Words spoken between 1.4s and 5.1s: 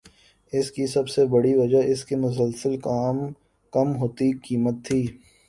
وجہ اس کی مسلسل کم ہوتی قیمت تھی